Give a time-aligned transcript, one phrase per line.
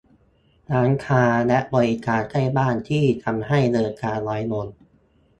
[0.71, 4.67] -ร้านค้าและบริการใกล้บ้านที่ทำให้เดินทางน้อยลง